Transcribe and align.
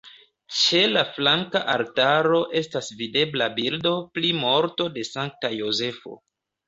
Ĉe 0.59 0.79
la 0.93 1.01
flanka 1.17 1.61
altaro 1.73 2.41
estas 2.61 2.89
videbla 3.03 3.51
bildo 3.59 3.93
pri 4.17 4.33
morto 4.41 4.89
de 4.97 5.05
Sankta 5.13 5.53
Jozefo. 5.59 6.19